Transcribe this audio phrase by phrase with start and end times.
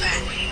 [0.00, 0.43] back.